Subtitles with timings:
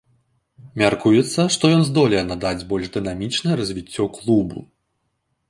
[0.81, 4.59] Мяркуецца, што ён здолее надаць больш дынамічнае развіццё клубу.